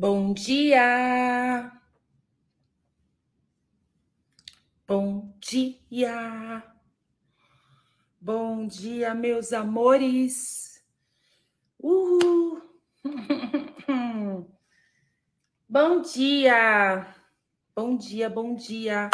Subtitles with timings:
[0.00, 1.72] Bom dia!
[4.86, 6.62] Bom dia!
[8.20, 10.80] Bom dia, meus amores!
[11.82, 12.62] Uhul!
[15.68, 17.12] bom dia!
[17.74, 19.10] Bom dia, bom dia!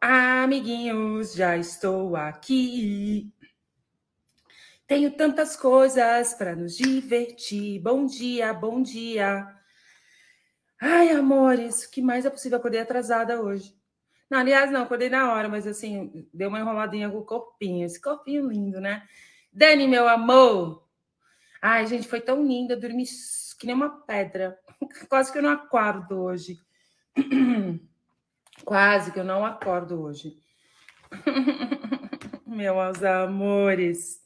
[0.00, 3.30] Amiguinhos, já estou aqui.
[4.86, 7.82] Tenho tantas coisas para nos divertir.
[7.82, 9.55] Bom dia, bom dia.
[10.80, 12.58] Ai, amores, o que mais é possível?
[12.58, 13.74] Acordei atrasada hoje.
[14.28, 17.86] Não, aliás, não, acordei na hora, mas assim, deu uma enroladinha com o corpinho.
[17.86, 19.06] Esse corpinho lindo, né?
[19.52, 20.86] Dani, meu amor.
[21.62, 23.04] Ai, gente, foi tão linda, dormi
[23.58, 24.58] que nem uma pedra.
[25.08, 26.58] Quase que eu não acordo hoje.
[28.64, 30.38] Quase que eu não acordo hoje.
[32.46, 34.20] Meus amores.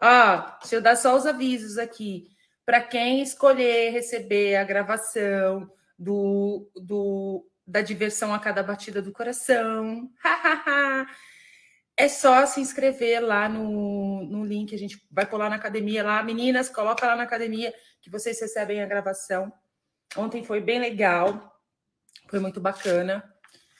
[0.00, 2.30] Ó, deixa eu dar só os avisos aqui.
[2.64, 10.10] Para quem escolher receber a gravação do, do, da diversão a cada batida do coração.
[11.94, 16.22] é só se inscrever lá no, no link, a gente vai pular na academia lá.
[16.22, 19.52] Meninas, coloca lá na academia que vocês recebem a gravação.
[20.16, 21.54] Ontem foi bem legal,
[22.28, 23.22] foi muito bacana.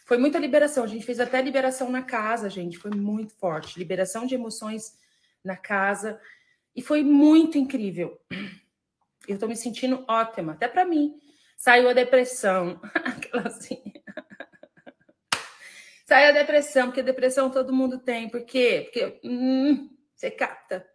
[0.04, 3.78] Foi muita liberação, a gente fez até liberação na casa, gente, foi muito forte.
[3.78, 4.92] Liberação de emoções
[5.42, 6.20] na casa
[6.76, 8.20] e foi muito incrível.
[9.26, 11.18] Eu tô me sentindo ótima, até para mim.
[11.60, 12.80] Saiu a depressão.
[13.04, 13.82] Aquela assim.
[16.06, 18.30] Saiu a depressão, porque depressão todo mundo tem.
[18.30, 18.84] Por quê?
[18.86, 20.88] Porque hum, você capta.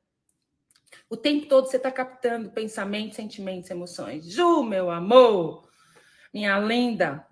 [1.08, 4.26] O tempo todo você está captando pensamentos, sentimentos, emoções.
[4.26, 5.70] Ju, meu amor,
[6.34, 7.28] minha linda,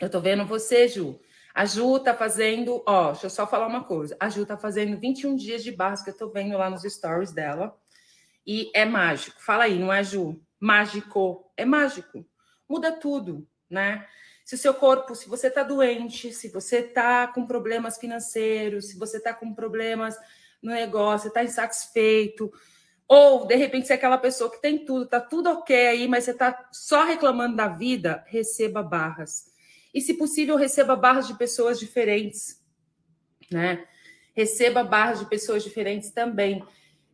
[0.00, 1.20] eu tô vendo você, Ju.
[1.54, 4.16] A Ju tá fazendo, ó, deixa eu só falar uma coisa.
[4.18, 7.78] A Ju tá fazendo 21 dias de que eu tô vendo lá nos stories dela.
[8.46, 9.38] E é mágico.
[9.42, 10.42] Fala aí, não é, Ju?
[10.58, 11.52] Mágico.
[11.58, 12.26] É mágico
[12.68, 14.06] muda tudo, né?
[14.44, 18.98] Se o seu corpo, se você está doente, se você está com problemas financeiros, se
[18.98, 20.16] você está com problemas
[20.62, 22.52] no negócio, está insatisfeito,
[23.08, 26.24] ou de repente você é aquela pessoa que tem tudo, tá tudo ok aí, mas
[26.24, 29.52] você está só reclamando da vida, receba barras.
[29.94, 32.62] E se possível, receba barras de pessoas diferentes,
[33.50, 33.86] né?
[34.34, 36.62] Receba barras de pessoas diferentes também.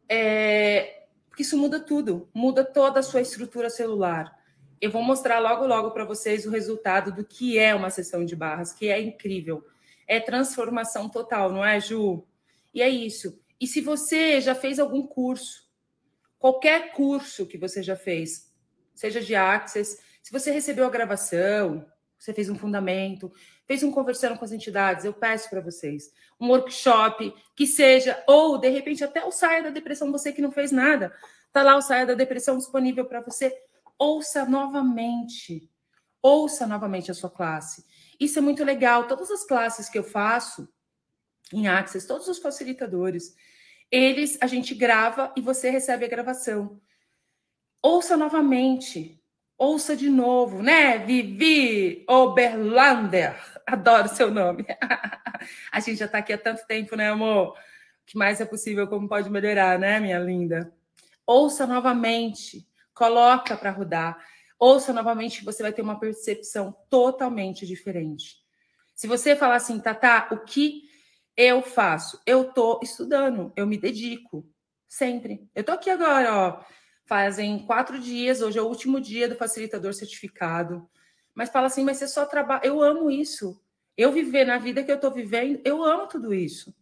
[0.09, 1.05] É...
[1.29, 4.40] Porque isso muda tudo, muda toda a sua estrutura celular
[4.81, 8.35] eu vou mostrar logo, logo para vocês o resultado do que é uma sessão de
[8.35, 9.65] barras, que é incrível.
[10.07, 12.27] É transformação total, não é, Ju?
[12.73, 13.39] E é isso.
[13.61, 15.69] E se você já fez algum curso,
[16.39, 18.51] qualquer curso que você já fez,
[18.95, 21.87] seja de Access, se você recebeu a gravação,
[22.19, 23.33] você fez um fundamento,
[23.67, 26.11] fez um conversando com as entidades, eu peço para vocês
[26.41, 30.51] um workshop que seja, ou de repente até o Saia da Depressão, você que não
[30.51, 31.15] fez nada,
[31.53, 33.55] tá lá o Saia da Depressão disponível para você
[34.01, 35.71] ouça novamente.
[36.23, 37.85] Ouça novamente a sua classe.
[38.19, 39.07] Isso é muito legal.
[39.07, 40.67] Todas as classes que eu faço
[41.53, 43.35] em Access, todos os facilitadores,
[43.91, 46.81] eles a gente grava e você recebe a gravação.
[47.83, 49.23] Ouça novamente.
[49.59, 50.99] Ouça de novo, né?
[50.99, 53.39] Vivi Oberlander.
[53.67, 54.65] Adoro seu nome.
[55.71, 57.51] a gente já está aqui há tanto tempo, né, amor?
[57.51, 57.55] O
[58.07, 60.73] que mais é possível, como pode melhorar, né, minha linda?
[61.27, 62.70] Ouça novamente
[63.01, 64.23] coloca para rodar,
[64.59, 68.37] ouça novamente, você vai ter uma percepção totalmente diferente.
[68.95, 70.83] Se você falar assim, Tata, o que
[71.35, 72.21] eu faço?
[72.27, 74.47] Eu tô estudando, eu me dedico,
[74.87, 75.49] sempre.
[75.55, 76.65] Eu tô aqui agora, ó,
[77.07, 80.87] fazem quatro dias, hoje é o último dia do facilitador certificado.
[81.35, 82.67] Mas fala assim, mas você só trabalha.
[82.67, 83.59] Eu amo isso.
[83.97, 86.69] Eu viver na vida que eu tô vivendo, eu amo tudo isso.
[86.69, 86.75] O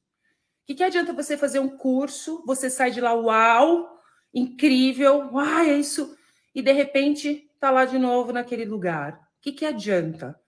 [0.67, 3.98] que, que adianta você fazer um curso, você sai de lá, uau,
[4.33, 6.17] incrível, uai, é isso,
[6.55, 9.15] e de repente está lá de novo naquele lugar.
[9.39, 10.39] O que, que adianta?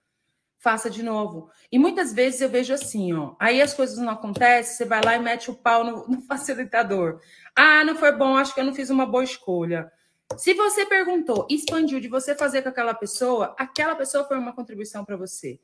[0.57, 1.49] Faça de novo.
[1.71, 3.35] E muitas vezes eu vejo assim, ó.
[3.39, 7.19] Aí as coisas não acontecem, você vai lá e mete o pau no, no facilitador.
[7.55, 9.91] Ah, não foi bom, acho que eu não fiz uma boa escolha.
[10.37, 15.03] Se você perguntou, expandiu de você fazer com aquela pessoa, aquela pessoa foi uma contribuição
[15.03, 15.59] para você.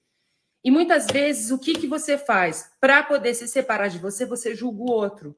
[0.64, 2.72] E muitas vezes, o que, que você faz?
[2.80, 5.38] Para poder se separar de você, você julga o outro.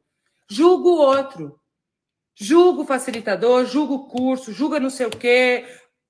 [0.49, 1.58] Julga o outro
[2.39, 5.65] julga o facilitador, julga o curso, julga não sei o quê,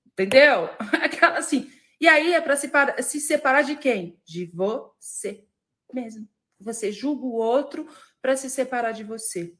[0.05, 0.69] entendeu?
[1.01, 1.71] Aquela assim.
[1.99, 2.69] E aí é para se,
[3.01, 4.21] se separar de quem?
[4.23, 5.43] De você
[5.91, 6.27] mesmo.
[6.59, 7.87] Você julga o outro
[8.21, 9.53] para se separar de você.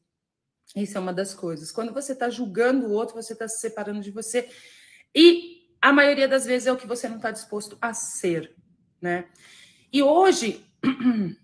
[0.76, 1.72] Isso é uma das coisas.
[1.72, 4.48] Quando você está julgando o outro, você está se separando de você.
[5.16, 8.56] E a maioria das vezes é o que você não está disposto a ser,
[9.02, 9.28] né?
[9.92, 10.64] E hoje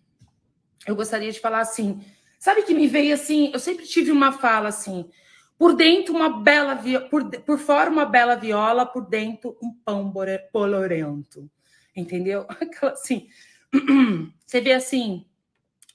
[0.85, 2.05] eu gostaria de falar assim,
[2.45, 3.49] Sabe que me veio assim?
[3.51, 5.09] Eu sempre tive uma fala assim:
[5.57, 10.13] Por dentro, uma bela viola, por, por fora, uma bela viola, por dentro, um pão
[10.51, 11.49] polorento.
[11.95, 12.45] Entendeu?
[12.61, 13.27] Aquela assim.
[14.45, 15.25] Você vê assim.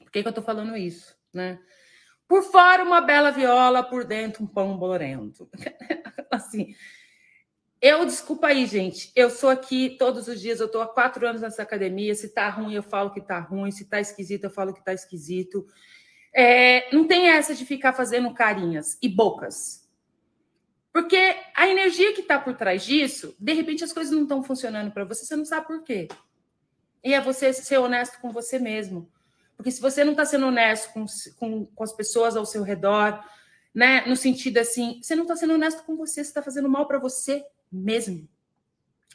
[0.01, 1.17] Por que, que eu tô falando isso?
[1.33, 1.61] Né?
[2.27, 5.49] Por fora, uma bela viola, por dentro, um pão bolorento.
[6.33, 6.75] assim.
[7.81, 9.13] Eu, desculpa aí, gente.
[9.15, 12.13] Eu sou aqui todos os dias, eu estou há quatro anos nessa academia.
[12.17, 13.71] Se tá ruim, eu falo que tá ruim.
[13.71, 15.65] Se tá esquisito, eu falo que tá esquisito.
[16.33, 19.89] É, não tem essa de ficar fazendo carinhas e bocas.
[20.93, 24.91] Porque a energia que está por trás disso, de repente as coisas não estão funcionando
[24.91, 26.09] para você, você não sabe por quê.
[27.03, 29.11] E é você ser honesto com você mesmo.
[29.57, 31.05] Porque se você não está sendo honesto com,
[31.39, 33.23] com, com, as pessoas ao seu redor,
[33.75, 34.05] né?
[34.07, 36.99] No sentido assim, você não está sendo honesto com você, você está fazendo mal para
[36.99, 38.29] você mesmo.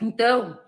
[0.02, 0.60] Então,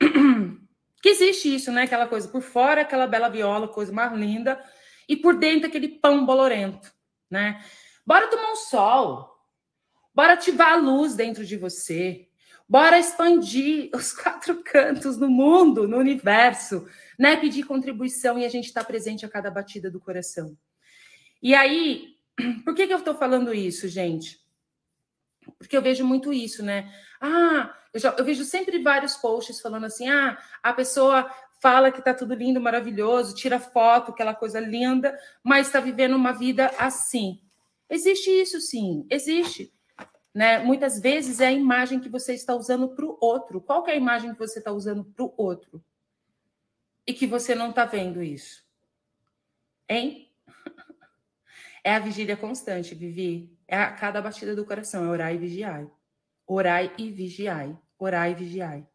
[1.00, 1.82] que existe isso, né?
[1.82, 4.62] Aquela coisa por fora, aquela bela viola, coisa mais linda,
[5.08, 6.92] e por dentro aquele pão bolorento,
[7.30, 7.64] né?
[8.06, 9.34] Bora tomar um sol.
[10.14, 12.28] Bora ativar a luz dentro de você.
[12.68, 16.86] Bora expandir os quatro cantos no mundo, no universo,
[17.18, 17.36] né?
[17.36, 20.56] Pedir contribuição e a gente está presente a cada batida do coração.
[21.42, 22.16] E aí,
[22.64, 24.38] por que, que eu estou falando isso, gente?
[25.56, 26.92] Porque eu vejo muito isso, né?
[27.20, 31.98] Ah, eu, já, eu vejo sempre vários posts falando assim: ah, a pessoa fala que
[31.98, 37.40] está tudo lindo, maravilhoso, tira foto, aquela coisa linda, mas está vivendo uma vida assim.
[37.90, 39.72] Existe isso, sim, existe.
[40.34, 40.58] Né?
[40.58, 43.60] Muitas vezes é a imagem que você está usando para o outro.
[43.60, 45.82] Qual é a imagem que você está usando para o outro?
[47.06, 48.64] E que você não está vendo isso.
[49.88, 50.26] Hein?
[51.84, 53.56] É a vigília constante, Vivi.
[53.66, 55.86] É a cada batida do coração, é orar e vigiar.
[56.46, 57.78] Orai e vigiai.
[57.98, 58.86] Orai e vigiai.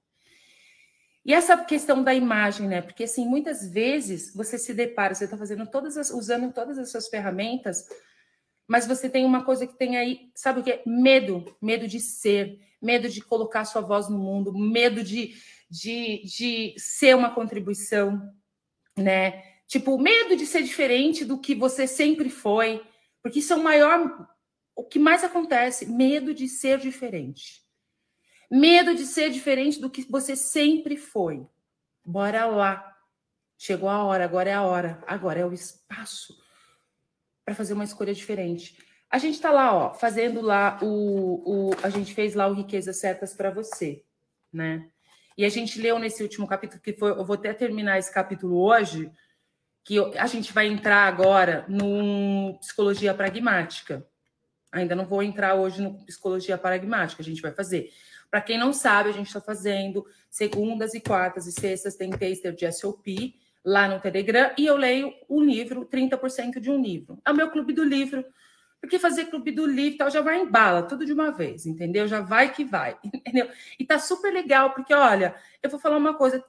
[1.26, 2.82] E essa questão da imagem, né?
[2.82, 6.92] Porque assim, muitas vezes você se depara, você está fazendo todas as, usando todas as
[6.92, 7.88] suas ferramentas,
[8.68, 10.82] mas você tem uma coisa que tem aí, sabe o que?
[10.86, 15.34] Medo, medo de ser, medo de colocar sua voz no mundo, medo de,
[15.70, 18.22] de, de ser uma contribuição,
[18.98, 19.42] né?
[19.68, 22.84] Tipo, medo de ser diferente do que você sempre foi,
[23.22, 24.28] porque isso é o maior,
[24.76, 27.63] o que mais acontece, medo de ser diferente.
[28.50, 31.46] Medo de ser diferente do que você sempre foi.
[32.06, 32.96] Bora lá.
[33.58, 36.38] Chegou a hora, agora é a hora, agora é o espaço
[37.46, 38.78] para fazer uma escolha diferente.
[39.10, 41.72] A gente está lá, ó, fazendo lá o, o.
[41.84, 44.04] A gente fez lá o Riquezas Certas para você,
[44.52, 44.90] né?
[45.38, 47.12] E a gente leu nesse último capítulo, que foi.
[47.12, 49.12] Eu vou até terminar esse capítulo hoje,
[49.84, 54.06] que a gente vai entrar agora no Psicologia Pragmática.
[54.72, 57.92] Ainda não vou entrar hoje no Psicologia Pragmática, a gente vai fazer.
[58.34, 62.52] Para quem não sabe, a gente está fazendo segundas e quartas e sextas, tem taster
[62.52, 67.22] de SOP lá no Telegram e eu leio um livro, 30% de um livro.
[67.24, 68.26] É o meu clube do livro,
[68.82, 72.08] porque fazer clube do livro tal já vai em bala, tudo de uma vez, entendeu?
[72.08, 73.48] Já vai que vai, entendeu?
[73.78, 76.44] E tá super legal, porque olha, eu vou falar uma coisa,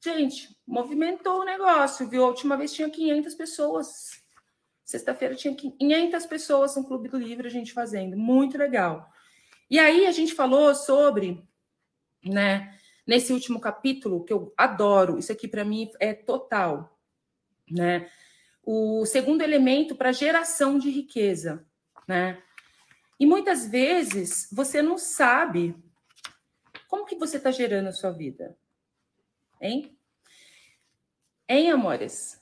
[0.00, 2.22] gente, movimentou o negócio, viu?
[2.22, 4.22] A última vez tinha 500 pessoas.
[4.84, 9.12] Sexta-feira tinha 500 pessoas no Clube do Livro a gente fazendo, muito legal.
[9.74, 11.44] E aí a gente falou sobre,
[12.24, 16.96] né, nesse último capítulo, que eu adoro, isso aqui para mim é total,
[17.68, 18.08] né?
[18.62, 21.66] O segundo elemento para geração de riqueza,
[22.06, 22.40] né?
[23.18, 25.74] E muitas vezes você não sabe
[26.86, 28.56] como que você está gerando a sua vida,
[29.60, 29.98] hein?
[31.48, 32.40] Hein, amores?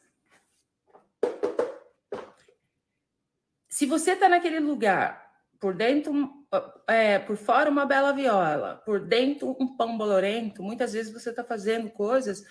[3.70, 5.21] Se você está naquele lugar,
[5.62, 6.44] por dentro
[6.88, 10.60] é, por fora uma bela viola, por dentro um pão bolorento.
[10.60, 12.44] Muitas vezes você está fazendo coisas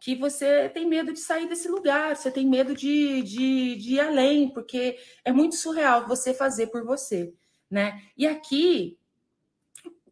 [0.00, 4.00] que você tem medo de sair desse lugar, você tem medo de, de, de ir
[4.00, 7.32] além, porque é muito surreal você fazer por você,
[7.70, 8.02] né?
[8.16, 8.98] E aqui,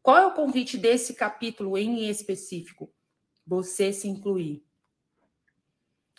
[0.00, 2.88] qual é o convite desse capítulo em específico?
[3.44, 4.64] Você se incluir.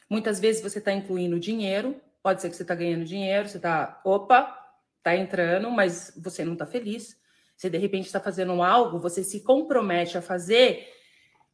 [0.09, 4.01] Muitas vezes você está incluindo dinheiro, pode ser que você está ganhando dinheiro, você está,
[4.03, 4.60] opa,
[5.01, 7.19] está entrando, mas você não está feliz.
[7.57, 10.87] Você de repente está fazendo algo, você se compromete a fazer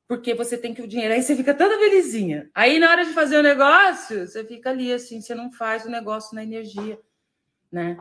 [0.07, 2.49] porque você tem que o dinheiro, aí você fica toda felizinha.
[2.55, 5.89] Aí na hora de fazer o negócio, você fica ali assim, você não faz o
[5.89, 6.97] negócio na energia,
[7.69, 7.97] né?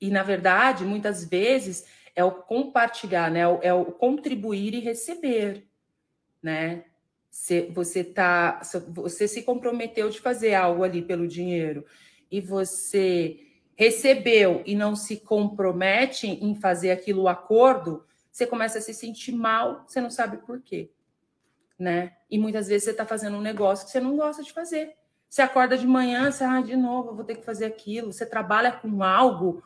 [0.00, 3.42] E na verdade, muitas vezes é o compartilhar, né?
[3.62, 5.68] É o contribuir e receber,
[6.42, 6.84] né?
[7.30, 11.84] Você tá, você se comprometeu de fazer algo ali pelo dinheiro
[12.30, 13.40] e você
[13.76, 19.32] recebeu e não se compromete em fazer aquilo o acordo, você começa a se sentir
[19.32, 20.90] mal, você não sabe por quê,
[21.78, 22.16] né?
[22.30, 24.96] E muitas vezes você está fazendo um negócio que você não gosta de fazer.
[25.28, 28.12] Você acorda de manhã, você, ah, de novo, vou ter que fazer aquilo.
[28.12, 29.62] Você trabalha com algo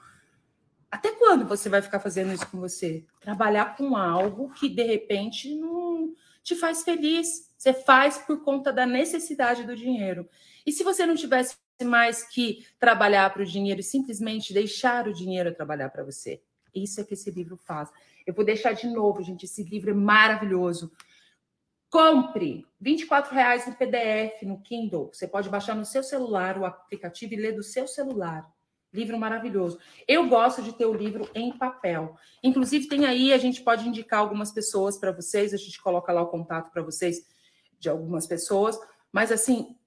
[0.90, 3.04] Até quando você vai ficar fazendo isso com você?
[3.20, 7.52] Trabalhar com algo que de repente não te faz feliz.
[7.58, 10.28] Você faz por conta da necessidade do dinheiro.
[10.64, 15.14] E se você não tivesse mais que trabalhar para o dinheiro e simplesmente deixar o
[15.14, 16.42] dinheiro trabalhar para você?
[16.74, 17.90] Isso é que esse livro faz.
[18.26, 19.44] Eu vou deixar de novo, gente.
[19.44, 20.92] Esse livro é maravilhoso.
[21.90, 22.96] Compre R$
[23.30, 25.10] reais no PDF, no Kindle.
[25.12, 28.46] Você pode baixar no seu celular o aplicativo e ler do seu celular.
[28.92, 29.78] Livro maravilhoso.
[30.06, 32.16] Eu gosto de ter o livro em papel.
[32.42, 36.22] Inclusive, tem aí, a gente pode indicar algumas pessoas para vocês, a gente coloca lá
[36.22, 37.26] o contato para vocês
[37.78, 38.78] de algumas pessoas.
[39.10, 39.77] Mas, assim,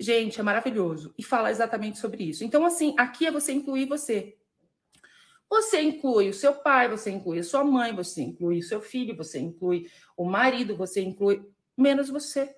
[0.00, 1.14] gente, é maravilhoso.
[1.18, 2.42] E fala exatamente sobre isso.
[2.42, 4.36] Então, assim, aqui é você incluir você.
[5.48, 9.16] Você inclui o seu pai, você inclui a sua mãe, você inclui o seu filho,
[9.16, 11.44] você inclui o marido, você inclui
[11.76, 12.56] menos você.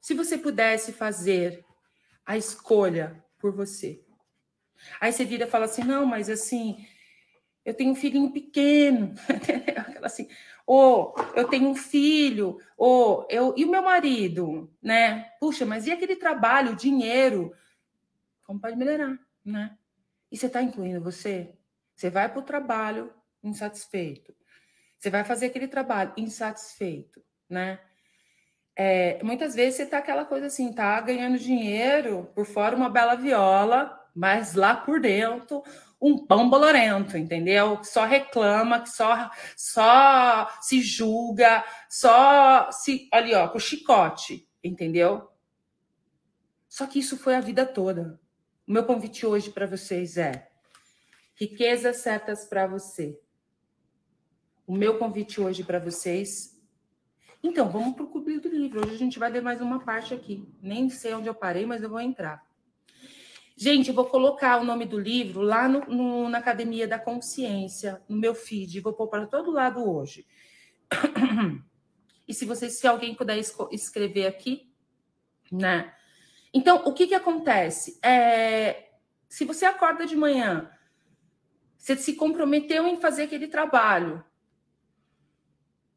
[0.00, 1.64] Se você pudesse fazer
[2.26, 4.04] a escolha por você.
[5.00, 6.86] Aí você vira e fala assim: não, mas assim,
[7.64, 9.14] eu tenho um filhinho pequeno,
[10.02, 10.28] assim,
[10.72, 15.24] ou eu tenho um filho, ou eu e o meu marido, né?
[15.40, 17.52] Puxa, mas e aquele trabalho, o dinheiro?
[18.44, 19.76] Como pode melhorar, né?
[20.30, 21.56] E você está incluindo você?
[21.96, 23.12] Você vai para o trabalho
[23.42, 24.32] insatisfeito.
[24.96, 27.80] Você vai fazer aquele trabalho insatisfeito, né?
[28.76, 33.16] É, muitas vezes você tá aquela coisa assim, tá ganhando dinheiro, por fora uma bela
[33.16, 35.64] viola, mas lá por dentro
[36.00, 37.76] um pão bolorento, entendeu?
[37.78, 43.08] Que só reclama, que só, só se julga, só se.
[43.12, 45.28] Ali, ó, com chicote, entendeu?
[46.68, 48.18] Só que isso foi a vida toda.
[48.66, 50.48] O meu convite hoje para vocês é
[51.34, 53.20] riquezas certas para você.
[54.66, 56.60] O meu convite hoje para vocês
[57.42, 58.80] então, vamos para o clube do livro.
[58.80, 60.46] Hoje a gente vai ler mais uma parte aqui.
[60.60, 62.44] Nem sei onde eu parei, mas eu vou entrar.
[63.62, 68.02] Gente, eu vou colocar o nome do livro lá no, no, na Academia da Consciência,
[68.08, 68.80] no meu feed.
[68.80, 70.26] Vou pôr para todo lado hoje.
[72.26, 73.36] E se vocês, se alguém puder
[73.70, 74.72] escrever aqui,
[75.52, 75.92] né?
[76.54, 77.98] Então, o que que acontece?
[78.02, 78.92] É,
[79.28, 80.70] se você acorda de manhã,
[81.76, 84.24] você se comprometeu em fazer aquele trabalho,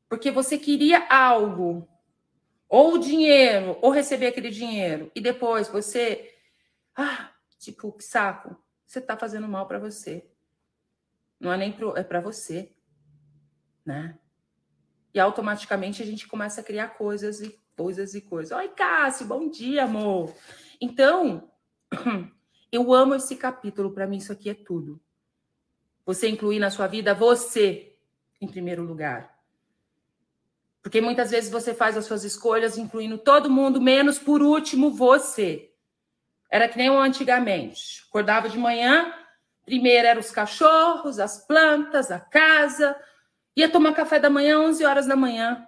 [0.09, 1.87] porque você queria algo,
[2.67, 6.35] ou dinheiro, ou receber aquele dinheiro, e depois você,
[6.95, 7.32] ah,
[7.63, 8.55] tipo, que saco,
[8.85, 10.29] você está fazendo mal para você.
[11.39, 12.71] Não é nem pro, é para você,
[13.85, 14.17] né?
[15.13, 18.57] E automaticamente a gente começa a criar coisas e coisas e coisas.
[18.57, 20.33] Oi, Cássio, bom dia, amor.
[20.79, 21.51] Então,
[22.71, 25.01] eu amo esse capítulo, para mim isso aqui é tudo.
[26.05, 27.95] Você incluir na sua vida você
[28.41, 29.33] em primeiro lugar.
[30.81, 35.72] Porque muitas vezes você faz as suas escolhas incluindo todo mundo, menos por último você.
[36.53, 38.05] Era que nem antigamente.
[38.07, 39.11] Acordava de manhã,
[39.65, 42.95] primeiro eram os cachorros, as plantas, a casa.
[43.57, 45.65] Ia tomar café da manhã 11 horas da manhã.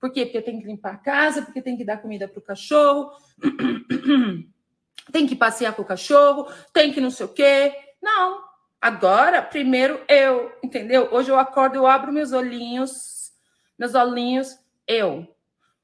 [0.00, 0.24] Por quê?
[0.24, 3.10] Porque tem que limpar a casa, porque tem que dar comida para o cachorro,
[5.12, 7.74] tem que passear com o cachorro, tem que não sei o quê.
[8.00, 8.42] Não.
[8.80, 11.10] Agora, primeiro eu, entendeu?
[11.12, 13.30] Hoje eu acordo, eu abro meus olhinhos,
[13.78, 15.28] meus olhinhos, eu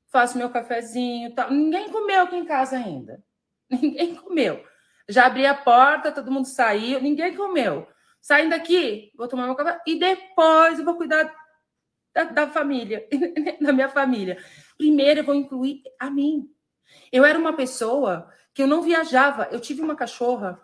[0.07, 1.51] faço meu cafezinho, tal.
[1.51, 3.23] Ninguém comeu aqui em casa ainda.
[3.81, 4.65] Ninguém comeu.
[5.09, 7.87] Já abri a porta, todo mundo saiu, ninguém comeu.
[8.21, 11.35] Saindo daqui, vou tomar meu café e depois eu vou cuidar
[12.15, 13.09] da, da família,
[13.61, 14.39] da minha família.
[14.79, 16.49] Primeiro eu vou incluir a mim.
[17.11, 19.49] Eu era uma pessoa que eu não viajava.
[19.51, 20.61] Eu tive uma cachorra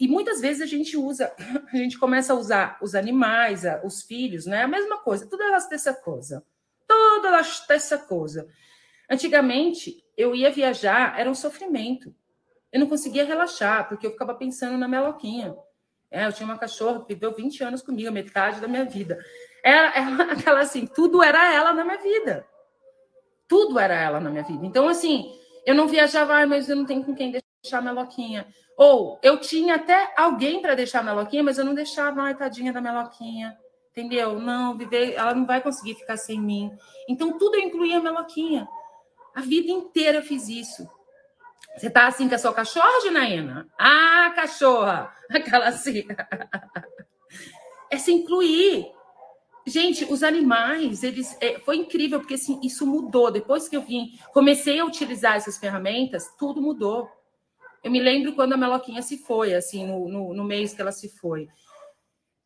[0.00, 1.34] e muitas vezes a gente usa,
[1.70, 4.62] a gente começa a usar os animais, os filhos, né?
[4.62, 6.42] A mesma coisa, tudo elas dessa coisa
[7.22, 8.48] toda essa coisa.
[9.08, 12.14] Antigamente, eu ia viajar, era um sofrimento.
[12.72, 15.54] Eu não conseguia relaxar, porque eu ficava pensando na meloquinha.
[16.10, 19.18] É, eu tinha uma cachorra que viveu 20 anos comigo, metade da minha vida.
[19.62, 19.88] Era,
[20.32, 22.46] aquela assim, tudo era ela na minha vida.
[23.46, 24.64] Tudo era ela na minha vida.
[24.64, 28.46] Então, assim, eu não viajava, mas eu não tenho com quem deixar a meloquinha.
[28.76, 32.72] Ou eu tinha até alguém para deixar a meloquinha, mas eu não deixava, ai, tadinha
[32.72, 33.56] da meloquinha
[33.92, 34.40] entendeu?
[34.40, 36.72] Não, viver, ela não vai conseguir ficar sem mim.
[37.08, 38.66] Então, tudo eu incluía a Meloquinha.
[39.34, 40.88] A vida inteira eu fiz isso.
[41.76, 43.66] Você tá assim com a sua cachorra, Janaína?
[43.78, 45.12] Ah, cachorra!
[45.30, 46.06] Aquela assim.
[47.90, 48.90] é se incluir.
[49.64, 53.30] Gente, os animais, eles é, foi incrível, porque assim, isso mudou.
[53.30, 57.08] Depois que eu vim, comecei a utilizar essas ferramentas, tudo mudou.
[57.82, 60.92] Eu me lembro quando a Meloquinha se foi, assim, no, no, no mês que ela
[60.92, 61.48] se foi.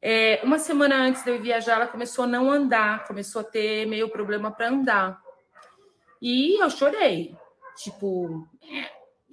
[0.00, 3.86] É, uma semana antes de eu viajar, ela começou a não andar, começou a ter
[3.86, 5.20] meio problema para andar.
[6.20, 7.34] E eu chorei.
[7.76, 8.46] Tipo,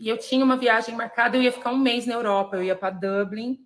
[0.03, 2.75] e eu tinha uma viagem marcada, eu ia ficar um mês na Europa, eu ia
[2.75, 3.65] para Dublin,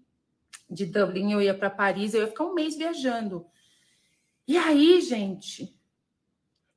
[0.70, 3.44] de Dublin, eu ia para Paris, eu ia ficar um mês viajando.
[4.48, 5.75] E aí, gente,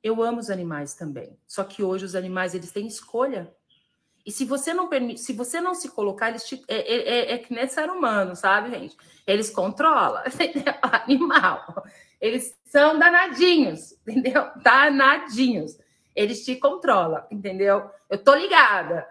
[0.01, 1.37] eu amo os animais também.
[1.45, 3.53] Só que hoje os animais eles têm escolha.
[4.25, 7.33] E se você não permite, se você não se colocar, eles te, é, é, é,
[7.33, 8.97] é que nem ser humano, sabe, gente?
[9.27, 10.73] Eles controlam, entendeu?
[10.81, 11.85] Animal.
[12.19, 14.49] Eles são danadinhos, entendeu?
[14.55, 15.77] Danadinhos.
[16.15, 17.91] Eles te controlam, entendeu?
[18.09, 19.07] Eu tô ligada.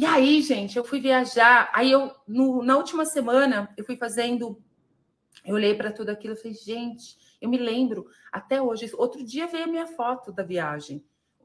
[0.00, 1.70] E aí, gente, eu fui viajar.
[1.74, 4.58] Aí eu, no, na última semana, eu fui fazendo.
[5.44, 8.90] Eu olhei para tudo aquilo e falei, gente, eu me lembro até hoje.
[8.94, 11.04] Outro dia veio a minha foto da viagem.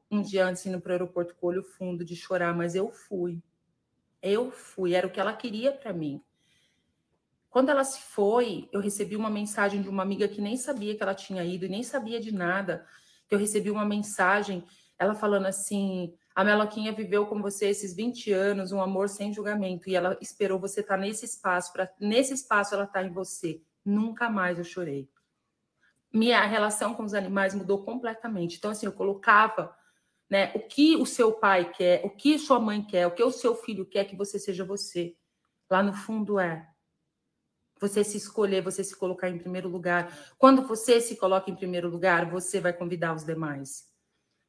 [0.09, 2.89] Um dia antes, indo para o aeroporto com o olho fundo de chorar, mas eu
[2.89, 3.43] fui.
[4.21, 6.21] Eu fui, era o que ela queria para mim.
[7.49, 11.03] Quando ela se foi, eu recebi uma mensagem de uma amiga que nem sabia que
[11.03, 12.85] ela tinha ido e nem sabia de nada.
[13.29, 14.63] Eu recebi uma mensagem,
[14.97, 19.89] ela falando assim: a Meloquinha viveu com você esses 20 anos, um amor sem julgamento,
[19.89, 23.11] e ela esperou você estar tá nesse espaço, para nesse espaço ela estar tá em
[23.13, 23.61] você.
[23.85, 25.09] Nunca mais eu chorei.
[26.11, 28.57] Minha relação com os animais mudou completamente.
[28.57, 29.73] Então, assim, eu colocava
[30.29, 33.31] né, o que o seu pai quer, o que sua mãe quer, o que o
[33.31, 35.15] seu filho quer que você seja você.
[35.69, 36.67] Lá no fundo é
[37.79, 40.13] você se escolher, você se colocar em primeiro lugar.
[40.37, 43.94] Quando você se coloca em primeiro lugar, você vai convidar os demais.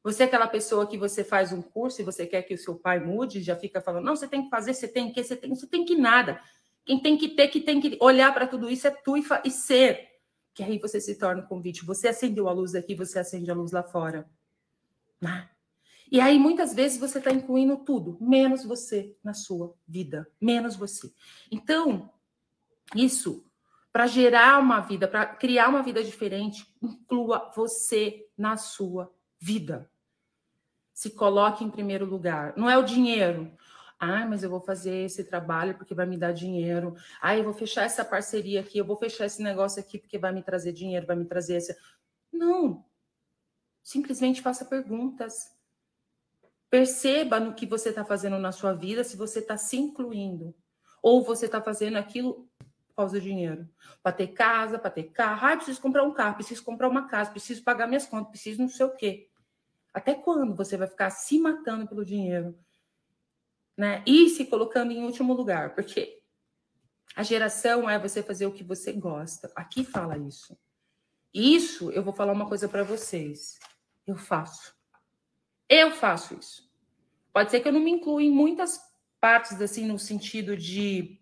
[0.07, 2.75] Você é aquela pessoa que você faz um curso e você quer que o seu
[2.75, 5.49] pai mude, já fica falando, não, você tem que fazer, você tem que, você tem,
[5.49, 6.41] você tem que nada.
[6.85, 9.51] Quem tem que ter, que tem que olhar para tudo isso é tu e, e
[9.51, 10.07] ser.
[10.53, 11.83] Que aí você se torna um convite.
[11.83, 14.25] Você acendeu a luz aqui, você acende a luz lá fora.
[15.19, 15.49] Né?
[16.09, 20.25] E aí, muitas vezes, você está incluindo tudo, menos você na sua vida.
[20.39, 21.11] Menos você.
[21.51, 22.09] Então,
[22.95, 23.45] isso,
[23.91, 29.91] para gerar uma vida, para criar uma vida diferente, inclua você na sua vida
[30.97, 32.57] se coloque em primeiro lugar.
[32.57, 33.55] Não é o dinheiro.
[33.99, 36.95] Ah, mas eu vou fazer esse trabalho porque vai me dar dinheiro.
[37.21, 40.33] Ah, eu vou fechar essa parceria aqui, eu vou fechar esse negócio aqui porque vai
[40.33, 41.77] me trazer dinheiro, vai me trazer esse.
[42.33, 42.83] Não.
[43.83, 45.55] Simplesmente faça perguntas.
[46.67, 50.55] Perceba no que você está fazendo na sua vida, se você está se incluindo.
[50.99, 52.49] Ou você está fazendo aquilo
[52.87, 53.69] por causa do dinheiro.
[54.01, 55.45] Para ter casa, para ter carro.
[55.45, 58.69] Ah, preciso comprar um carro, preciso comprar uma casa, preciso pagar minhas contas, preciso não
[58.69, 59.29] sei o quê.
[59.97, 62.55] Até quando você vai ficar se matando pelo dinheiro?
[63.75, 64.03] Né?
[64.05, 66.21] E se colocando em último lugar, porque
[67.15, 69.51] a geração é você fazer o que você gosta.
[69.55, 70.55] Aqui fala isso.
[71.33, 73.57] Isso eu vou falar uma coisa para vocês.
[74.05, 74.75] Eu faço.
[75.67, 76.71] Eu faço isso.
[77.33, 78.79] Pode ser que eu não me inclua em muitas
[79.19, 81.19] partes assim no sentido de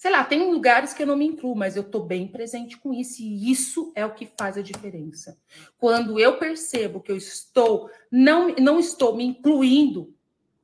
[0.00, 2.90] sei lá, tem lugares que eu não me incluo, mas eu estou bem presente com
[2.90, 5.38] isso, e isso é o que faz a diferença.
[5.76, 10.16] Quando eu percebo que eu estou, não, não estou me incluindo,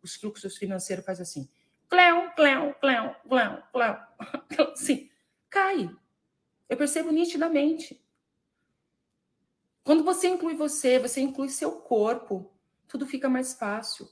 [0.03, 1.47] os fluxos financeiros faz assim,
[1.87, 3.99] clão, clão, clão, clão, clão,
[4.73, 5.11] assim,
[5.51, 5.95] cai.
[6.67, 8.03] Eu percebo nitidamente.
[9.85, 12.51] Quando você inclui você, você inclui seu corpo,
[12.89, 14.09] tudo fica mais fácil.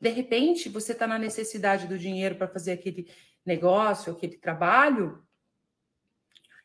[0.00, 3.06] De repente, você está na necessidade do dinheiro para fazer aquele
[3.44, 5.22] negócio, aquele trabalho,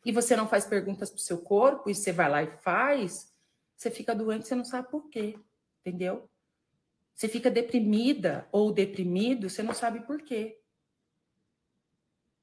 [0.06, 3.34] e você não faz perguntas para o seu corpo, e você vai lá e faz,
[3.76, 5.38] você fica doente, você não sabe por quê,
[5.82, 6.30] entendeu?
[7.16, 10.60] Você fica deprimida ou deprimido, você não sabe por quê.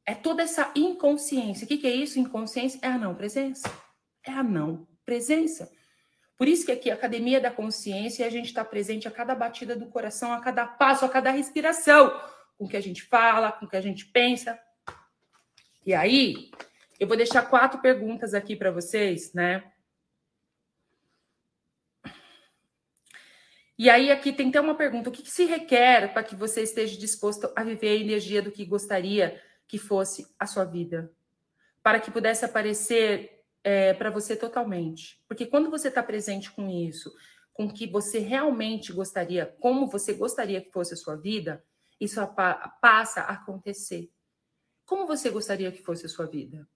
[0.05, 1.64] É toda essa inconsciência.
[1.64, 2.18] O que, que é isso?
[2.18, 3.71] Inconsciência é a não presença.
[4.27, 5.71] É a não presença.
[6.37, 9.77] Por isso que aqui, a Academia da Consciência, a gente está presente a cada batida
[9.77, 12.11] do coração, a cada passo, a cada respiração
[12.62, 14.57] com o que a gente fala, com o que a gente pensa.
[15.85, 16.48] E aí,
[17.01, 19.64] eu vou deixar quatro perguntas aqui para vocês, né?
[23.77, 26.62] E aí, aqui tem até uma pergunta: o que, que se requer para que você
[26.62, 31.11] esteja disposto a viver a energia do que gostaria que fosse a sua vida?
[31.83, 35.20] Para que pudesse aparecer é, para você totalmente.
[35.27, 37.12] Porque quando você está presente com isso,
[37.53, 41.61] com o que você realmente gostaria, como você gostaria que fosse a sua vida,
[42.02, 42.20] isso
[42.80, 44.10] passa a acontecer.
[44.84, 46.68] Como você gostaria que fosse a sua vida?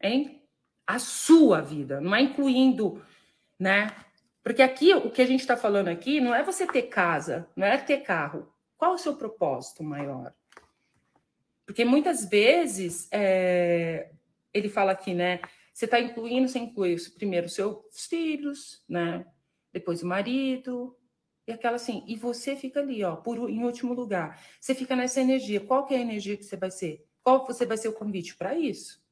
[0.00, 0.46] Hein?
[0.86, 3.04] A sua vida, não é incluindo,
[3.58, 3.88] né?
[4.42, 7.66] Porque aqui, o que a gente está falando aqui, não é você ter casa, não
[7.66, 8.52] é ter carro.
[8.76, 10.32] Qual o seu propósito maior?
[11.66, 14.12] Porque muitas vezes, é,
[14.52, 15.40] ele fala aqui, né?
[15.72, 19.26] Você está incluindo, você inclui primeiro seus filhos, né?
[19.72, 20.96] Depois o marido,
[21.46, 24.40] e aquela assim, e você fica ali, ó, por, em último lugar.
[24.60, 25.60] Você fica nessa energia.
[25.60, 27.04] Qual que é a energia que você vai ser?
[27.22, 29.02] Qual você vai ser o convite para isso?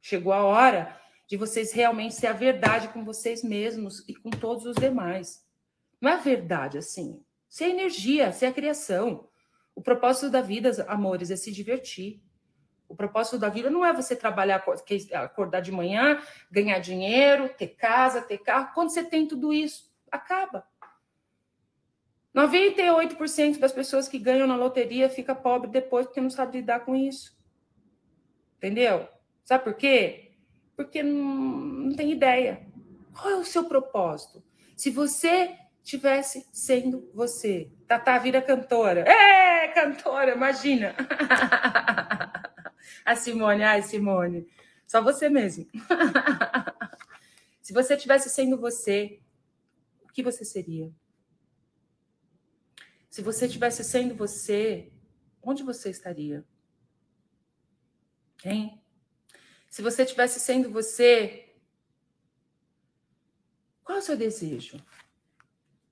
[0.00, 4.64] Chegou a hora de vocês realmente ser a verdade com vocês mesmos e com todos
[4.66, 5.44] os demais.
[6.00, 7.22] Não é verdade assim.
[7.48, 9.28] Você é energia, você é a criação.
[9.74, 12.22] O propósito da vida, amores, é se divertir.
[12.88, 14.64] O propósito da vida não é você trabalhar,
[15.14, 16.20] acordar de manhã,
[16.50, 18.72] ganhar dinheiro, ter casa, ter carro.
[18.74, 20.66] Quando você tem tudo isso, acaba.
[22.34, 26.94] 98% das pessoas que ganham na loteria fica pobre depois porque não sabe lidar com
[26.94, 27.36] isso.
[28.56, 29.08] Entendeu?
[29.44, 30.32] Sabe por quê?
[30.76, 32.66] Porque não, não tem ideia.
[33.12, 34.42] Qual é o seu propósito?
[34.76, 39.00] Se você tivesse sendo você, Tatá vira cantora.
[39.00, 40.94] É, cantora, imagina.
[43.04, 44.46] A Simone, ai, Simone,
[44.86, 45.66] só você mesmo.
[47.60, 49.20] Se você tivesse sendo você,
[50.02, 50.92] o que você seria?
[53.10, 54.92] Se você tivesse sendo você,
[55.42, 56.46] onde você estaria?
[58.44, 58.80] Hein?
[59.68, 61.52] Se você tivesse sendo você,
[63.82, 64.80] qual é o seu desejo?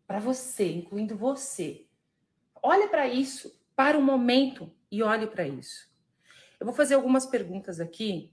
[0.07, 1.89] Para você, incluindo você.
[2.63, 5.89] Olha para isso, para o momento e olhe para isso.
[6.61, 8.33] Eu vou fazer algumas perguntas aqui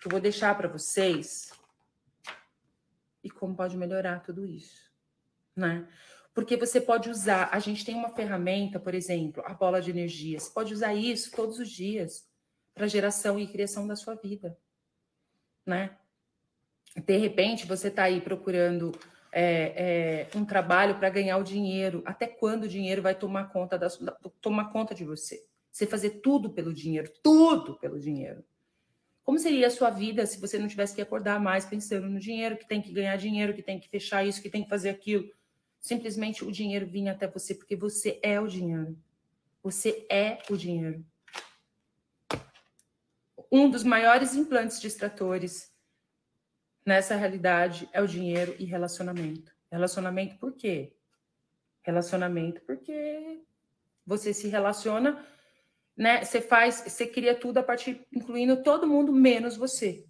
[0.00, 1.52] que eu vou deixar para vocês
[3.22, 4.90] e como pode melhorar tudo isso,
[5.54, 5.86] né?
[6.32, 10.38] Porque você pode usar, a gente tem uma ferramenta, por exemplo, a bola de energia.
[10.38, 12.28] Você pode usar isso todos os dias
[12.74, 14.56] para geração e criação da sua vida,
[15.66, 15.96] né?
[16.96, 18.92] De repente, você está aí procurando
[19.32, 22.02] é, é, um trabalho para ganhar o dinheiro.
[22.04, 23.88] Até quando o dinheiro vai tomar conta, da,
[24.40, 25.44] tomar conta de você?
[25.70, 28.44] Você fazer tudo pelo dinheiro, tudo pelo dinheiro.
[29.22, 32.56] Como seria a sua vida se você não tivesse que acordar mais pensando no dinheiro,
[32.56, 35.30] que tem que ganhar dinheiro, que tem que fechar isso, que tem que fazer aquilo?
[35.80, 38.98] Simplesmente o dinheiro vinha até você porque você é o dinheiro.
[39.62, 41.04] Você é o dinheiro.
[43.50, 45.74] Um dos maiores implantes distratores
[46.84, 49.52] nessa realidade é o dinheiro e relacionamento.
[49.70, 50.92] Relacionamento por quê?
[51.82, 53.42] Relacionamento porque
[54.06, 55.24] você se relaciona,
[55.96, 56.24] né?
[56.24, 60.04] Você faz, você cria tudo a partir, incluindo todo mundo menos você.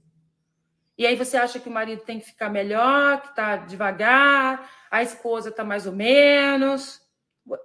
[0.99, 5.03] E aí você acha que o marido tem que ficar melhor, que tá devagar, a
[5.03, 7.01] esposa tá mais ou menos.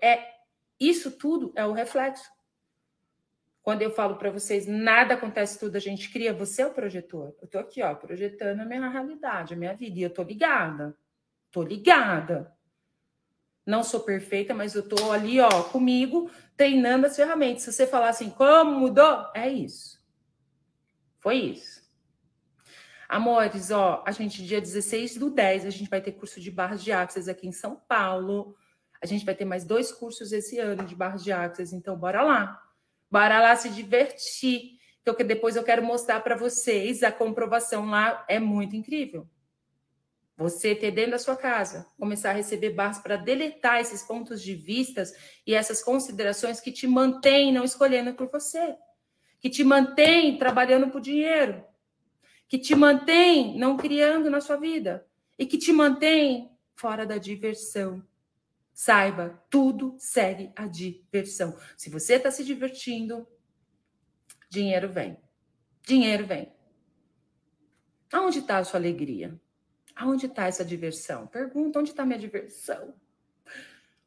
[0.02, 0.36] É
[0.80, 2.30] isso tudo é o reflexo.
[3.62, 7.36] Quando eu falo para vocês, nada acontece tudo, a gente cria, você é o projetor.
[7.42, 10.96] Eu tô aqui, ó, projetando a minha realidade, a minha vida, e eu tô ligada.
[11.52, 12.54] Tô ligada.
[13.66, 17.64] Não sou perfeita, mas eu tô ali, ó, comigo, treinando as ferramentas.
[17.64, 19.32] Se você falar assim, como mudou?
[19.34, 20.00] É isso.
[21.20, 21.85] Foi isso.
[23.08, 26.84] Amores, ó, a gente, dia 16 do 10, a gente vai ter curso de barras
[26.84, 28.56] de axis aqui em São Paulo.
[29.02, 32.24] A gente vai ter mais dois cursos esse ano de barras de axis, então bora
[32.24, 32.62] lá.
[33.10, 34.80] Bora lá se divertir.
[35.02, 39.28] Então, que depois eu quero mostrar para vocês a comprovação lá é muito incrível.
[40.36, 44.56] Você ter dentro da sua casa, começar a receber barras para deletar esses pontos de
[44.56, 45.14] vistas
[45.46, 48.76] e essas considerações que te mantêm não escolhendo por você,
[49.40, 51.64] que te mantêm trabalhando por dinheiro,
[52.48, 55.06] que te mantém não criando na sua vida
[55.38, 58.06] e que te mantém fora da diversão.
[58.74, 61.58] Saiba, tudo segue a diversão.
[61.78, 63.28] Se você está se divertindo,
[64.50, 65.18] dinheiro vem.
[65.82, 66.52] Dinheiro vem.
[68.12, 69.40] Aonde está a sua alegria?
[69.96, 71.26] Aonde está essa diversão?
[71.28, 72.94] Pergunta, onde está minha diversão?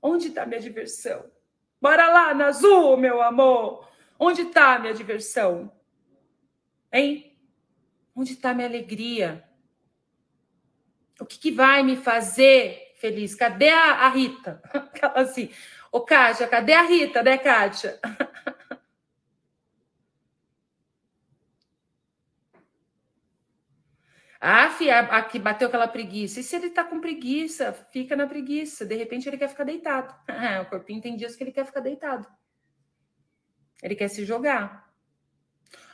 [0.03, 1.25] Onde está minha diversão?
[1.81, 3.89] Bora lá, Nazul, meu amor!
[4.19, 5.73] Onde está minha diversão?
[6.93, 7.28] Hein?
[8.19, 9.49] Onde está minha alegria?
[11.21, 13.33] O que, que, vai me fazer feliz?
[13.33, 14.61] Cadê a, a Rita?
[14.75, 15.49] Aquela assim,
[15.93, 18.01] ô Kátia, cadê a Rita, né, Kátia?
[24.41, 26.39] Ah, fia, aqui bateu aquela preguiça.
[26.39, 28.87] E se ele tá com preguiça, fica na preguiça.
[28.87, 30.15] De repente ele quer ficar deitado.
[30.63, 32.25] o corpinho tem dias que ele quer ficar deitado.
[33.83, 34.95] Ele quer se jogar.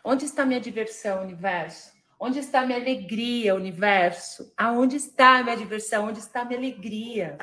[0.05, 1.94] Onde está minha diversão, universo?
[2.27, 4.51] Onde está minha alegria, universo?
[4.57, 6.07] Aonde está minha diversão?
[6.07, 7.37] Onde está minha alegria?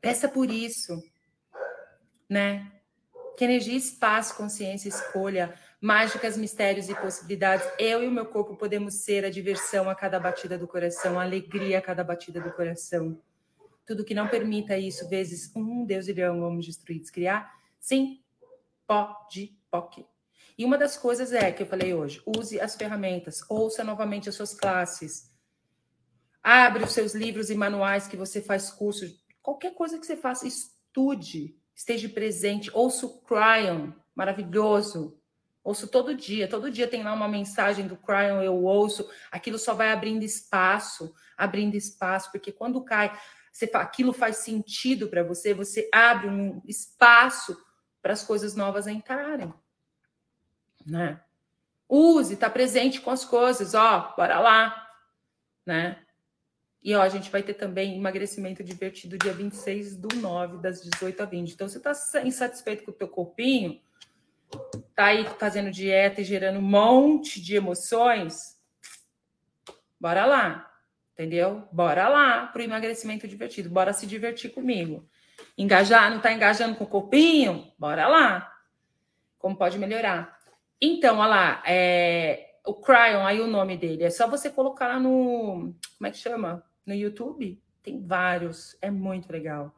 [0.00, 1.00] Peça por isso,
[2.28, 2.68] né?
[3.36, 7.64] Que energia, espaço, consciência, escolha, mágicas, mistérios e possibilidades.
[7.78, 11.22] Eu e o meu corpo podemos ser a diversão a cada batida do coração, a
[11.22, 13.22] alegria a cada batida do coração.
[13.86, 17.48] Tudo que não permita isso, vezes um, Deus e leão, vamos destruir, descriar,
[17.78, 18.20] sim,
[18.84, 20.04] pode, pode.
[20.56, 24.34] E uma das coisas é que eu falei hoje: use as ferramentas, ouça novamente as
[24.34, 25.30] suas classes,
[26.42, 29.04] abre os seus livros e manuais que você faz curso,
[29.42, 35.18] qualquer coisa que você faça, estude, esteja presente, ouça o Cryon, maravilhoso.
[35.62, 39.74] Ouço todo dia, todo dia tem lá uma mensagem do Cryon, eu ouço, aquilo só
[39.74, 43.14] vai abrindo espaço, abrindo espaço, porque quando cai,
[43.52, 47.54] você, aquilo faz sentido para você, você abre um espaço
[48.00, 49.52] para as coisas novas entrarem,
[50.88, 51.20] né?
[51.88, 54.88] Use, está presente com as coisas, ó, bora lá,
[55.64, 55.98] né?
[56.82, 61.22] E ó, a gente vai ter também emagrecimento divertido dia 26 do 9, das 18
[61.22, 61.52] a 20.
[61.52, 63.80] Então, você está insatisfeito com o teu corpinho,
[64.94, 68.58] tá aí fazendo dieta e gerando um monte de emoções,
[70.00, 70.70] bora lá,
[71.12, 71.68] entendeu?
[71.72, 75.08] Bora lá para o emagrecimento divertido, bora se divertir comigo.
[75.56, 77.72] Engajar, não está engajando com o corpinho?
[77.78, 78.52] Bora lá.
[79.38, 80.37] Como pode melhorar?
[80.80, 85.00] Então, olha lá, é, o Cryon, aí o nome dele, é só você colocar lá
[85.00, 86.64] no, como é que chama?
[86.86, 89.74] No YouTube, tem vários, é muito legal.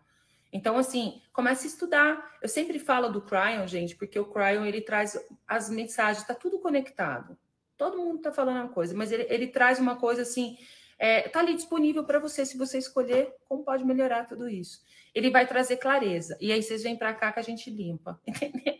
[0.52, 2.38] Então, assim, comece a estudar.
[2.42, 6.58] Eu sempre falo do Cryon, gente, porque o Cryon, ele traz as mensagens, tá tudo
[6.58, 7.38] conectado.
[7.76, 10.58] Todo mundo tá falando uma coisa, mas ele, ele traz uma coisa assim,
[10.98, 14.82] é, tá ali disponível para você, se você escolher como pode melhorar tudo isso.
[15.14, 16.36] Ele vai trazer clareza.
[16.40, 18.76] E aí vocês vêm para cá que a gente limpa, entendeu?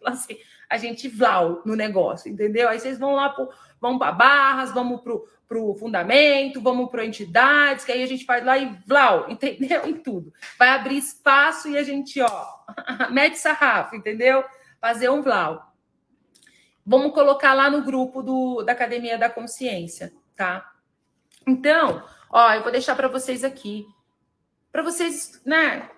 [0.06, 0.36] Assim,
[0.68, 2.68] a gente vlau no negócio, entendeu?
[2.68, 7.84] Aí vocês vão lá, pro, vão para barras, vamos para o fundamento, vamos para entidades,
[7.84, 9.86] que aí a gente faz lá e vlau, entendeu?
[9.86, 10.32] Em tudo.
[10.58, 12.46] Vai abrir espaço e a gente, ó,
[13.10, 14.44] mete sarrafo, entendeu?
[14.80, 15.70] Fazer um vlau.
[16.86, 20.72] Vamos colocar lá no grupo do, da Academia da Consciência, tá?
[21.46, 23.86] Então, ó, eu vou deixar para vocês aqui,
[24.72, 25.90] para vocês, né?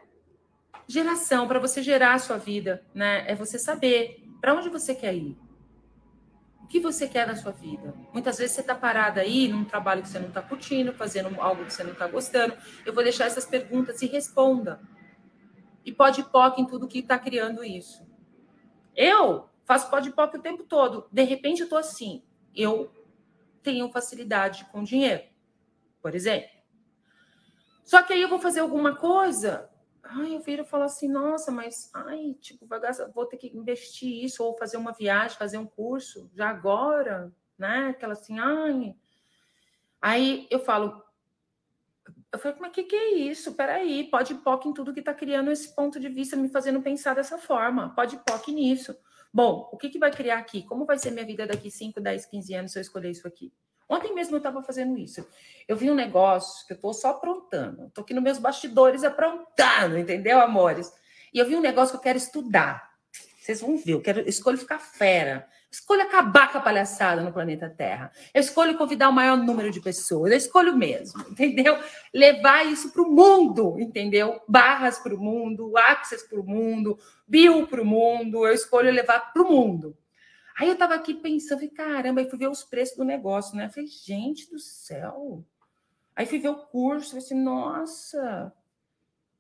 [0.93, 3.25] Geração, para você gerar a sua vida, né?
[3.27, 5.39] É você saber para onde você quer ir.
[6.63, 7.95] O que você quer na sua vida?
[8.13, 11.65] Muitas vezes você está parada aí num trabalho que você não está curtindo, fazendo algo
[11.65, 12.55] que você não está gostando.
[12.85, 14.81] Eu vou deixar essas perguntas e responda.
[15.83, 18.07] E pode POC em tudo que está criando isso.
[18.95, 21.09] Eu faço pode POC o tempo todo.
[21.11, 22.23] De repente eu estou assim.
[22.55, 22.93] Eu
[23.63, 25.33] tenho facilidade com dinheiro
[26.03, 26.51] por exemplo.
[27.85, 29.71] Só que aí eu vou fazer alguma coisa,
[30.03, 33.57] ai, eu viro e falo assim, nossa, mas ai, tipo, vai gastar, vou ter que
[33.57, 37.89] investir isso, ou fazer uma viagem, fazer um curso, já agora, né?
[37.89, 38.97] Aquela assim, ai.
[40.01, 41.03] Aí eu falo,
[42.33, 43.55] eu falei, mas que que é isso?
[43.55, 47.15] Peraí, pode POC em tudo que está criando esse ponto de vista, me fazendo pensar
[47.15, 47.95] dessa forma.
[47.95, 48.97] Pode POC nisso.
[49.33, 50.63] Bom, o que, que vai criar aqui?
[50.63, 53.53] Como vai ser minha vida daqui 5, 10, 15 anos se eu escolher isso aqui?
[53.89, 55.27] Ontem mesmo eu estava fazendo isso.
[55.69, 57.87] Eu vi um negócio que eu estou só aprontando.
[57.87, 60.93] Estou aqui nos meus bastidores aprontando, entendeu, amores?
[61.33, 62.93] E eu vi um negócio que eu quero estudar.
[63.41, 65.49] Vocês vão ver, eu quero, eu escolho ficar fera.
[65.51, 68.13] Eu escolho acabar com a palhaçada no planeta Terra.
[68.33, 70.31] Eu escolho convidar o maior número de pessoas.
[70.31, 71.77] Eu escolho mesmo, entendeu?
[72.15, 74.41] Levar isso para o mundo, entendeu?
[74.47, 78.47] Barras para o mundo, Access para o mundo, Bio para o mundo.
[78.47, 79.97] Eu escolho levar para o mundo.
[80.59, 83.69] Aí eu tava aqui pensando, falei, caramba, aí fui ver os preços do negócio, né?
[83.69, 85.45] falei, gente do céu.
[86.15, 88.53] Aí fui ver o curso, falei assim, nossa.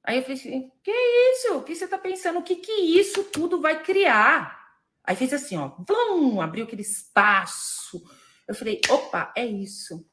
[0.02, 1.58] Aí eu falei assim, que isso?
[1.58, 2.38] O que você tá pensando?
[2.38, 4.60] O que que isso tudo vai criar?
[5.04, 8.02] Aí fez assim, ó, vum, abriu aquele espaço.
[8.48, 10.06] Eu falei, opa, é isso.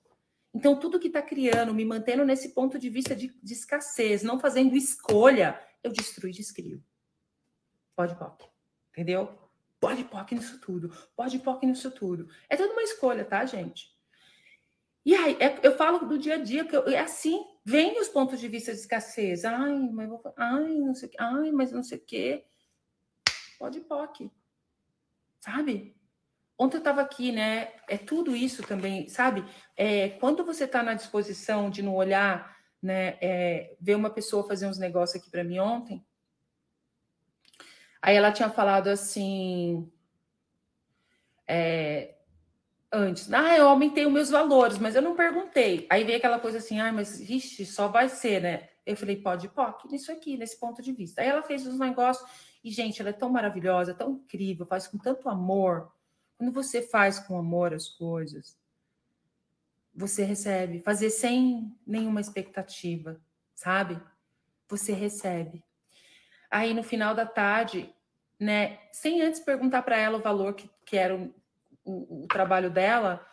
[0.53, 4.39] Então, tudo que está criando, me mantendo nesse ponto de vista de, de escassez, não
[4.39, 6.83] fazendo escolha, eu destruo e descrio.
[7.95, 8.49] Pode, pode.
[8.91, 9.48] Entendeu?
[9.79, 12.27] Pode POC nisso tudo, pode POC nisso tudo.
[12.49, 13.97] É tudo uma escolha, tá, gente?
[15.05, 18.09] E aí, é, eu falo do dia a dia, que eu, é assim, vem os
[18.09, 19.45] pontos de vista de escassez.
[19.45, 22.45] Ai, mas, vou, ai, não sei, ai, mas não sei o quê.
[23.57, 24.29] Pode POC,
[25.39, 25.95] sabe?
[26.57, 27.73] Ontem eu estava aqui, né?
[27.87, 29.45] É tudo isso também, sabe?
[29.77, 33.17] É, quando você está na disposição de não olhar, né?
[33.21, 36.05] É, ver uma pessoa fazer uns negócios aqui para mim ontem,
[38.01, 39.91] Aí ela tinha falado assim.
[41.47, 42.15] É,
[42.91, 45.87] antes, ah, eu aumentei os meus valores, mas eu não perguntei.
[45.89, 48.69] Aí veio aquela coisa assim, ah, mas vixe, só vai ser, né?
[48.85, 51.21] Eu falei, pode, pode, nisso aqui, nesse ponto de vista.
[51.21, 52.27] Aí ela fez os negócios,
[52.63, 55.91] e, gente, ela é tão maravilhosa, tão incrível, faz com tanto amor.
[56.37, 58.57] Quando você faz com amor as coisas,
[59.93, 63.19] você recebe, fazer sem nenhuma expectativa,
[63.53, 64.01] sabe?
[64.67, 65.63] Você recebe.
[66.49, 67.93] Aí no final da tarde,
[68.39, 71.33] né, sem antes perguntar para ela o valor que, que era o,
[71.83, 73.25] o, o, trabalho dela,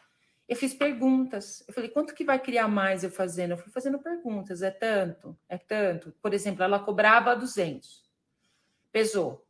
[0.48, 1.64] eu fiz perguntas.
[1.66, 3.52] Eu falei, quanto que vai criar mais eu fazendo?
[3.52, 6.12] Eu fui fazendo perguntas, é tanto, é tanto.
[6.20, 8.04] Por exemplo, ela cobrava 200,
[8.92, 9.46] pesou.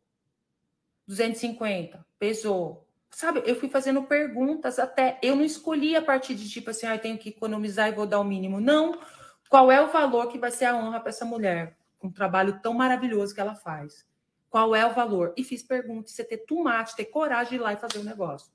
[1.07, 2.87] 250, pesou.
[3.11, 5.19] Sabe, eu fui fazendo perguntas até.
[5.23, 8.07] Eu não escolhi a partir de tipo assim, ah, eu tenho que economizar e vou
[8.07, 8.61] dar o mínimo.
[8.61, 9.01] Não.
[9.49, 11.77] Qual é o valor que vai ser a honra para essa mulher?
[12.07, 14.07] Um trabalho tão maravilhoso que ela faz.
[14.49, 15.35] Qual é o valor?
[15.37, 18.51] E fiz perguntas, você ter tomate, ter coragem de ir lá e fazer o negócio.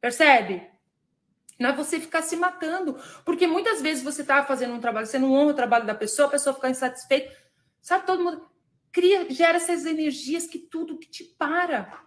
[0.00, 0.70] Percebe?
[1.58, 2.98] Não é você ficar se matando.
[3.24, 6.28] Porque muitas vezes você está fazendo um trabalho, você não honra o trabalho da pessoa,
[6.28, 7.36] a pessoa fica insatisfeita.
[7.80, 8.48] Sabe, todo mundo.
[8.90, 12.02] cria, gera essas energias que tudo que te para.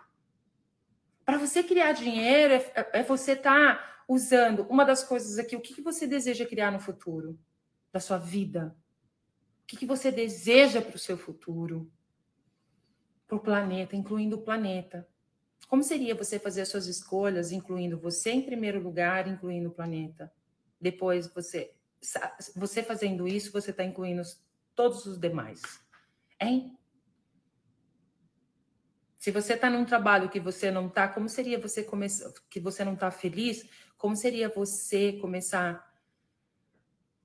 [1.25, 5.55] Para você criar dinheiro, é, é, é você estar tá usando uma das coisas aqui.
[5.55, 7.37] O que, que você deseja criar no futuro
[7.91, 8.75] da sua vida?
[9.65, 11.91] O que, que você deseja para o seu futuro?
[13.27, 15.07] Para o planeta, incluindo o planeta.
[15.67, 20.31] Como seria você fazer as suas escolhas, incluindo você em primeiro lugar, incluindo o planeta?
[20.79, 21.73] Depois você,
[22.55, 24.21] você fazendo isso, você está incluindo
[24.75, 25.63] todos os demais.
[26.39, 26.77] Hein?
[29.17, 32.85] Se você está num trabalho que você não está, como seria você começar, que você
[32.85, 33.67] não está feliz?
[33.97, 35.91] Como seria você começar?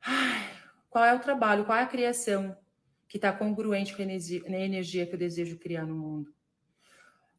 [0.00, 0.49] Ai,
[0.90, 1.64] qual é o trabalho?
[1.64, 2.54] Qual é a criação
[3.08, 6.34] que está congruente com a energia, a energia que eu desejo criar no mundo?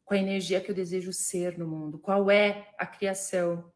[0.04, 1.98] Com a energia que eu desejo ser no mundo?
[1.98, 3.70] Qual é a criação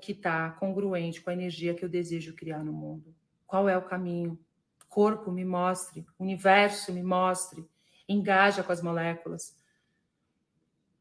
[0.00, 3.14] que está congruente com a energia que eu desejo criar no mundo?
[3.46, 4.38] Qual é o caminho?
[4.88, 6.04] Corpo, me mostre.
[6.18, 7.66] Universo, me mostre.
[8.06, 9.58] Engaja com as moléculas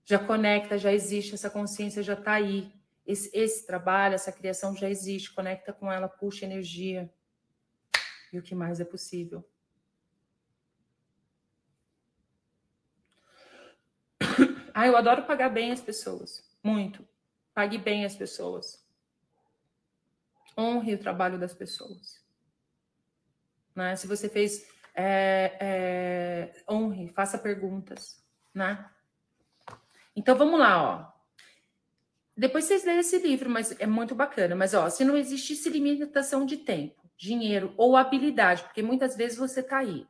[0.10, 2.74] já conecta, já existe, essa consciência já está aí.
[3.06, 7.14] Esse, esse, trabalho, essa criação já existe, conecta com ela, puxa energia.
[8.32, 9.44] E o que mais é possível?
[14.74, 16.42] Ah, eu adoro pagar bem as pessoas.
[16.64, 17.06] Muito.
[17.54, 18.82] Pague bem as pessoas.
[20.58, 22.24] Honre o trabalho das pessoas.
[23.76, 23.96] Né?
[23.98, 24.66] Se você fez.
[24.96, 28.24] É, é, honre, faça perguntas.
[28.54, 28.90] Né?
[30.16, 31.20] Então vamos lá, ó.
[32.38, 34.56] Depois vocês leem esse livro, mas é muito bacana.
[34.56, 39.62] Mas ó, se não existisse limitação de tempo, dinheiro ou habilidade, porque muitas vezes você
[39.62, 40.08] tá aí.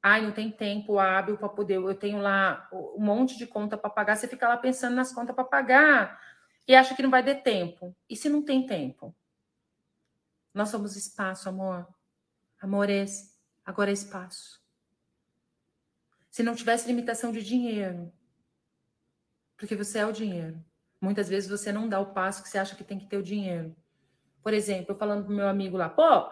[0.00, 1.76] Ai, não tem tempo hábil para poder.
[1.76, 4.16] Eu tenho lá um monte de conta para pagar.
[4.16, 6.20] Você fica lá pensando nas contas para pagar
[6.68, 7.96] e acha que não vai ter tempo.
[8.08, 9.14] E se não tem tempo?
[10.52, 11.88] Nós somos espaço, amor.
[12.60, 14.62] Amores, agora é espaço.
[16.30, 18.12] Se não tivesse limitação de dinheiro,
[19.56, 20.62] porque você é o dinheiro.
[21.00, 23.22] Muitas vezes você não dá o passo que você acha que tem que ter o
[23.22, 23.74] dinheiro.
[24.44, 26.30] Por exemplo, falando pro meu amigo lá, pô,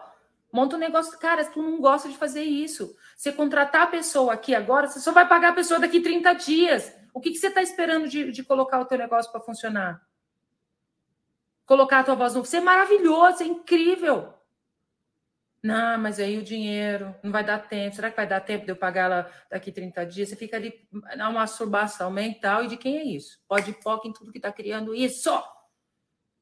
[0.51, 2.95] monta um negócio, cara, tu não gosta de fazer isso.
[3.17, 6.95] Você contratar a pessoa aqui agora, você só vai pagar a pessoa daqui 30 dias.
[7.11, 9.99] O que, que você está esperando de, de colocar o teu negócio para funcionar?
[11.65, 12.45] Colocar a tua voz no.
[12.45, 14.31] Você é maravilhoso, é incrível.
[15.63, 17.95] Não, mas aí o dinheiro não vai dar tempo.
[17.95, 20.29] Será que vai dar tempo de eu pagar ela daqui 30 dias?
[20.29, 22.63] Você fica ali na masturbação mental.
[22.63, 23.41] E de quem é isso?
[23.47, 25.31] Pode foco em tudo que está criando isso.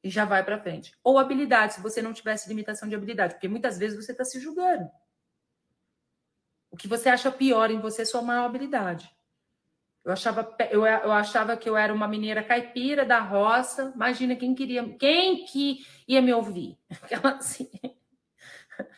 [0.04, 0.94] E já vai para frente.
[1.04, 3.36] Ou habilidade, se você não tivesse limitação de habilidade.
[3.36, 4.90] Porque muitas vezes você está se julgando.
[6.72, 9.14] O que você acha pior em você é sua maior habilidade.
[10.04, 13.92] Eu achava, eu, eu achava que eu era uma mineira caipira da roça.
[13.94, 16.80] Imagina quem queria, quem que ia me ouvir.
[16.90, 17.70] Aquela assim.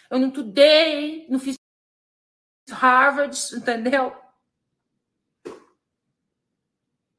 [0.09, 1.57] Eu não estudei, não fiz
[2.69, 4.15] Harvard, entendeu?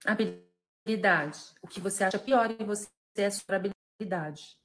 [0.07, 1.39] Habilidade.
[1.61, 4.59] O que você acha pior em você é a sua habilidade.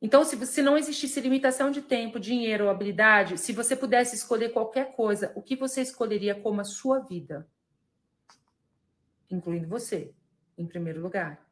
[0.00, 4.52] Então, se, se não existisse limitação de tempo, dinheiro ou habilidade, se você pudesse escolher
[4.52, 7.48] qualquer coisa, o que você escolheria como a sua vida?
[9.28, 10.14] Incluindo você,
[10.56, 11.44] em primeiro lugar.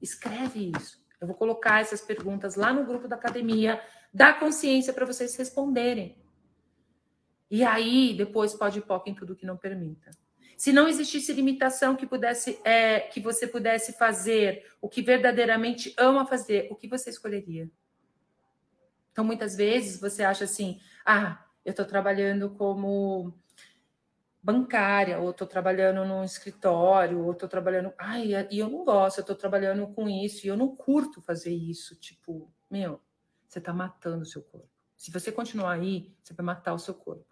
[0.00, 1.04] Escreve isso.
[1.20, 3.80] Eu vou colocar essas perguntas lá no grupo da academia
[4.12, 6.18] da consciência para vocês responderem.
[7.50, 10.10] E aí, depois pode ir em tudo que não permita.
[10.60, 16.26] Se não existisse limitação que pudesse, é, que você pudesse fazer o que verdadeiramente ama
[16.26, 17.70] fazer, o que você escolheria?
[19.10, 23.32] Então, muitas vezes você acha assim: ah, eu estou trabalhando como
[24.42, 27.94] bancária, ou estou trabalhando num escritório, ou estou trabalhando.
[27.96, 31.54] Ai, e eu não gosto, eu estou trabalhando com isso, e eu não curto fazer
[31.54, 31.96] isso.
[31.96, 33.00] Tipo, meu,
[33.48, 34.68] você está matando o seu corpo.
[34.94, 37.29] Se você continuar aí, você vai matar o seu corpo.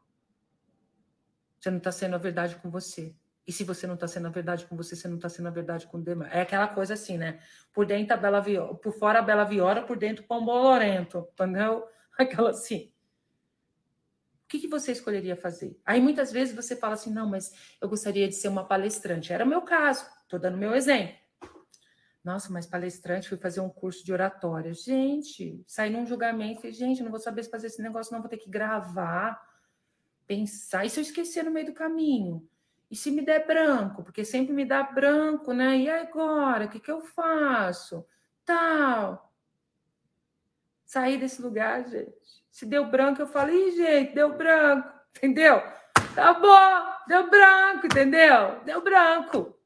[1.60, 3.14] Você não está sendo a verdade com você.
[3.46, 5.50] E se você não está sendo a verdade com você, você não está sendo a
[5.50, 6.30] verdade com o demais.
[6.32, 7.40] É aquela coisa assim, né?
[7.72, 11.26] Por dentro a Bela Viola, por fora a Bela Viola, por dentro o Pão Bolorento,
[11.32, 11.88] entendeu?
[12.18, 12.92] Aquela assim.
[14.44, 15.80] O que, que você escolheria fazer?
[15.84, 17.50] Aí muitas vezes você fala assim, não, mas
[17.80, 19.32] eu gostaria de ser uma palestrante.
[19.32, 21.16] Era o meu caso, estou dando meu exemplo.
[22.22, 24.74] Nossa, mas palestrante, fui fazer um curso de oratória.
[24.74, 28.28] Gente, saí num julgamento e gente, não vou saber se fazer esse negócio, não, vou
[28.28, 29.40] ter que gravar,
[30.28, 30.84] pensar.
[30.84, 32.46] E se eu esquecer no meio do caminho?
[32.90, 34.04] E se me der branco?
[34.04, 35.78] Porque sempre me dá branco, né?
[35.78, 36.66] E agora?
[36.66, 38.06] O que, que eu faço?
[38.44, 39.32] Tal.
[40.84, 42.44] Saí desse lugar, gente.
[42.50, 45.60] Se deu branco, eu falo, ih, gente, deu branco, entendeu?
[46.14, 48.60] Tá bom, deu branco, entendeu?
[48.64, 49.58] Deu branco.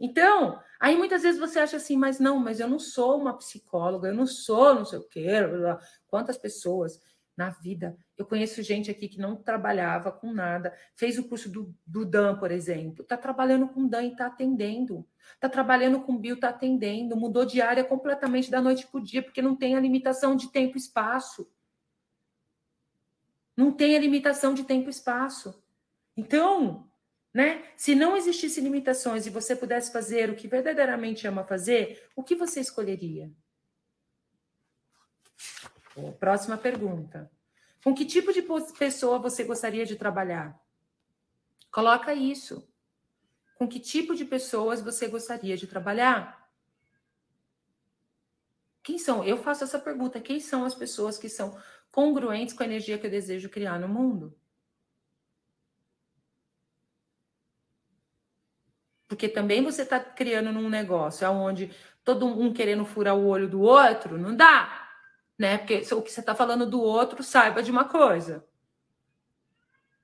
[0.00, 4.08] Então, Aí muitas vezes você acha assim, mas não, mas eu não sou uma psicóloga,
[4.08, 5.30] eu não sou não sei o quê.
[6.06, 7.00] Quantas pessoas
[7.36, 7.96] na vida.
[8.16, 12.38] Eu conheço gente aqui que não trabalhava com nada, fez o curso do, do DAN,
[12.38, 15.06] por exemplo, está trabalhando com DAN e está atendendo.
[15.34, 19.22] Está trabalhando com bio, está atendendo, mudou de área completamente da noite para o dia,
[19.22, 21.50] porque não tem a limitação de tempo e espaço.
[23.56, 25.62] Não tem a limitação de tempo e espaço.
[26.16, 26.88] Então,
[27.34, 27.64] né?
[27.76, 32.34] Se não existisse limitações e você pudesse fazer o que verdadeiramente ama fazer, o que
[32.34, 33.30] você escolheria?
[36.18, 37.30] Próxima pergunta.
[37.82, 38.42] Com que tipo de
[38.78, 40.60] pessoa você gostaria de trabalhar?
[41.70, 42.68] Coloca isso.
[43.56, 46.50] Com que tipo de pessoas você gostaria de trabalhar?
[48.82, 49.24] Quem são?
[49.24, 50.20] Eu faço essa pergunta.
[50.20, 51.58] Quem são as pessoas que são
[51.90, 54.36] congruentes com a energia que eu desejo criar no mundo?
[59.08, 61.74] Porque também você está criando num negócio onde
[62.04, 64.85] todo um querendo furar o olho do outro, não dá
[65.38, 65.58] né?
[65.58, 68.46] Porque o que você está falando do outro, saiba de uma coisa.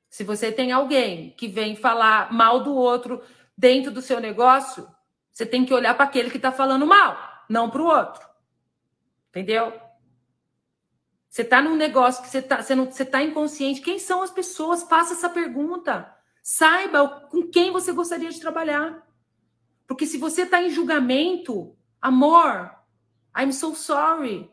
[0.08, 3.22] Se você tem alguém que vem falar mal do outro
[3.56, 4.86] dentro do seu negócio,
[5.30, 7.16] você tem que olhar para aquele que está falando mal,
[7.48, 8.28] não para o outro.
[9.30, 9.72] Entendeu?
[11.30, 13.80] Você está num negócio que você está você você tá inconsciente.
[13.80, 14.82] Quem são as pessoas?
[14.82, 16.14] Faça essa pergunta.
[16.42, 19.02] Saiba com quem você gostaria de trabalhar.
[19.86, 22.70] Porque se você está em julgamento, amor,
[23.34, 24.51] I'm so sorry.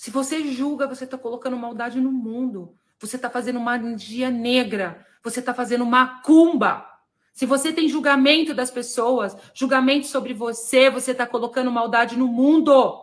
[0.00, 2.74] Se você julga, você está colocando maldade no mundo.
[2.98, 5.06] Você está fazendo magia negra.
[5.22, 6.86] Você está fazendo macumba.
[7.34, 12.98] Se você tem julgamento das pessoas, julgamento sobre você, você está colocando maldade no mundo.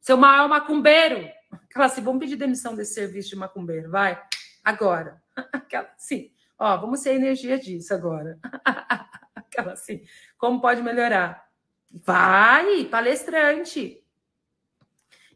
[0.00, 1.30] Seu maior macumbeiro.
[1.52, 4.20] Aquela assim, vamos pedir demissão desse serviço de macumbeiro, vai.
[4.64, 5.22] Agora.
[5.52, 8.36] Aquela assim, ó, vamos ser energia disso agora.
[9.32, 10.02] Aquela assim,
[10.36, 11.46] como pode melhorar?
[11.88, 14.02] Vai, palestrante.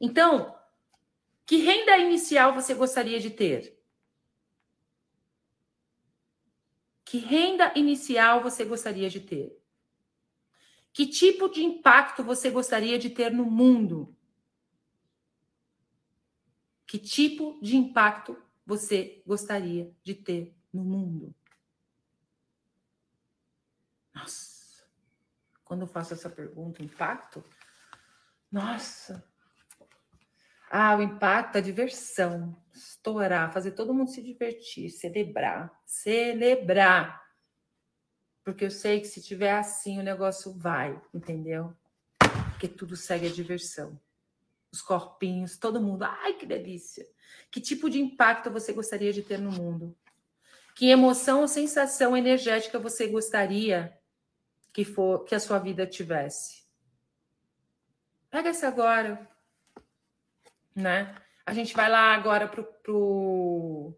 [0.01, 0.56] Então,
[1.47, 3.81] que renda inicial você gostaria de ter?
[7.05, 9.57] Que renda inicial você gostaria de ter?
[10.93, 14.17] Que tipo de impacto você gostaria de ter no mundo?
[16.85, 21.33] Que tipo de impacto você gostaria de ter no mundo?
[24.13, 24.85] Nossa,
[25.65, 27.45] quando eu faço essa pergunta, impacto,
[28.51, 29.23] nossa,
[30.71, 37.25] ah, o impacto, a diversão, estourar, fazer todo mundo se divertir, celebrar, celebrar.
[38.45, 41.75] Porque eu sei que se tiver assim, o negócio vai, entendeu?
[42.51, 44.01] Porque tudo segue a diversão.
[44.73, 47.07] Os corpinhos, todo mundo, ai que delícia.
[47.51, 49.97] Que tipo de impacto você gostaria de ter no mundo?
[50.75, 53.99] Que emoção ou sensação energética você gostaria
[54.73, 56.67] que for que a sua vida tivesse?
[58.29, 59.27] Pega essa agora,
[60.77, 61.17] né?
[61.47, 63.95] A gente vai lá agora pro, pro...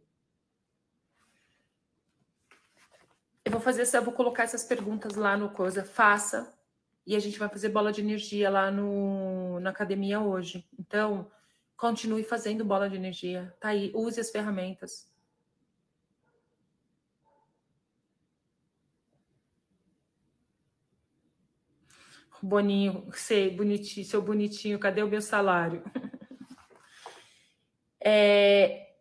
[3.44, 6.54] Eu vou fazer essa, vou colocar essas perguntas lá no coisa, faça
[7.06, 10.68] e a gente vai fazer bola de energia lá no, na academia hoje.
[10.78, 11.30] Então,
[11.76, 13.54] continue fazendo bola de energia.
[13.58, 15.10] Tá aí, use as ferramentas.
[22.40, 25.82] Boninho, sei, bonitinho, seu bonitinho, cadê o meu salário?
[28.10, 28.94] É,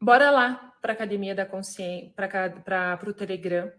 [0.00, 3.72] bora lá para a Academia da Consciência, para o Telegram,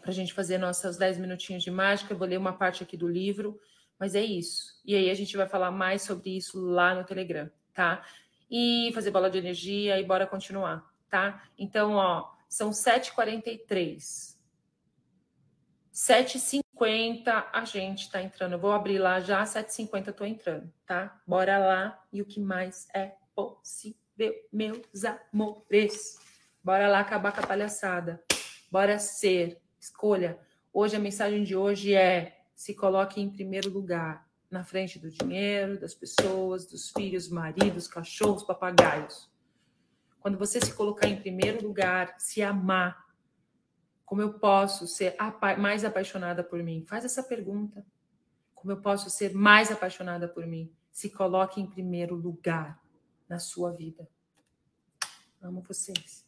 [0.00, 2.12] para a gente fazer nossos 10 minutinhos de mágica.
[2.12, 3.58] Eu vou ler uma parte aqui do livro,
[3.98, 4.80] mas é isso.
[4.84, 8.06] E aí a gente vai falar mais sobre isso lá no Telegram, tá?
[8.48, 11.42] E fazer bola de energia e bora continuar, tá?
[11.58, 14.38] Então, ó, são 7h43.
[15.92, 18.52] 7h50 a gente está entrando.
[18.52, 21.20] Eu vou abrir lá já, 7h50 estou entrando, tá?
[21.26, 22.00] Bora lá.
[22.12, 26.18] E o que mais é possível, meus amores.
[26.62, 28.20] Bora lá acabar com a palhaçada.
[28.70, 29.60] Bora ser.
[29.78, 30.40] Escolha.
[30.72, 35.78] Hoje a mensagem de hoje é: se coloque em primeiro lugar, na frente do dinheiro,
[35.78, 39.30] das pessoas, dos filhos, maridos, cachorros, papagaios.
[40.18, 43.06] Quando você se colocar em primeiro lugar, se amar,
[44.04, 45.14] como eu posso ser
[45.56, 46.84] mais apaixonada por mim?
[46.88, 47.86] Faz essa pergunta.
[48.52, 50.72] Como eu posso ser mais apaixonada por mim?
[50.90, 52.82] Se coloque em primeiro lugar
[53.28, 54.08] na sua vida.
[55.42, 56.26] Amo vocês.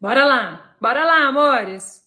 [0.00, 2.01] Bora lá, bora lá, amores.